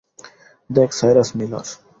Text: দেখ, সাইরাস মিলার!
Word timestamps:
দেখ, 0.69 0.89
সাইরাস 0.99 1.29
মিলার! 1.37 1.67